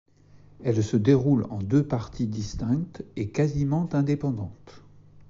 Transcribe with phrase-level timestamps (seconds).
[0.63, 4.81] Elle se déroule en deux parties distinctes et quasiment indépendantes.